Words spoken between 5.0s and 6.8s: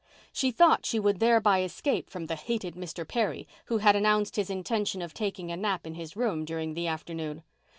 taking a nap in his room during